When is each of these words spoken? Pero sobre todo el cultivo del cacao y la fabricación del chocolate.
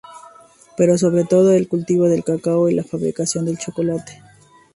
Pero 0.77 0.97
sobre 0.97 1.25
todo 1.25 1.53
el 1.53 1.67
cultivo 1.67 2.09
del 2.09 2.23
cacao 2.23 2.67
y 2.67 2.73
la 2.73 2.83
fabricación 2.83 3.45
del 3.45 3.59
chocolate. 3.59 4.19